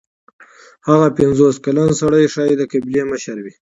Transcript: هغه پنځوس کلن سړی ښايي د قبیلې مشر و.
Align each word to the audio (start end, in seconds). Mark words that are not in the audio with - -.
هغه 0.87 1.07
پنځوس 1.17 1.55
کلن 1.65 1.89
سړی 2.01 2.23
ښايي 2.33 2.55
د 2.57 2.63
قبیلې 2.71 3.03
مشر 3.11 3.37
و. 3.41 3.45